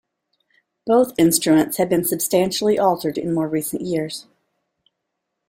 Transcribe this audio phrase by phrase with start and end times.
[0.87, 4.25] Both instruments have been substantially altered in more recent years.